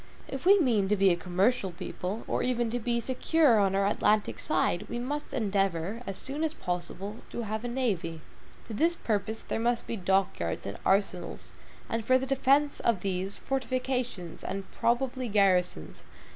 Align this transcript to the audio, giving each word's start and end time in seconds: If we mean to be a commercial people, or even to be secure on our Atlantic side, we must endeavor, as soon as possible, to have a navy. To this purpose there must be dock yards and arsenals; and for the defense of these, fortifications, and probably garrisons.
If 0.27 0.47
we 0.47 0.57
mean 0.59 0.87
to 0.87 0.95
be 0.95 1.11
a 1.11 1.15
commercial 1.15 1.69
people, 1.69 2.23
or 2.27 2.41
even 2.41 2.71
to 2.71 2.79
be 2.79 2.99
secure 2.99 3.59
on 3.59 3.75
our 3.75 3.85
Atlantic 3.85 4.39
side, 4.39 4.87
we 4.89 4.97
must 4.97 5.31
endeavor, 5.31 6.01
as 6.07 6.17
soon 6.17 6.43
as 6.43 6.55
possible, 6.55 7.17
to 7.29 7.43
have 7.43 7.63
a 7.63 7.67
navy. 7.67 8.21
To 8.65 8.73
this 8.73 8.95
purpose 8.95 9.43
there 9.43 9.59
must 9.59 9.85
be 9.85 9.95
dock 9.97 10.39
yards 10.39 10.65
and 10.65 10.79
arsenals; 10.87 11.51
and 11.87 12.03
for 12.03 12.17
the 12.17 12.25
defense 12.25 12.79
of 12.79 13.01
these, 13.01 13.37
fortifications, 13.37 14.43
and 14.43 14.65
probably 14.71 15.27
garrisons. 15.27 16.01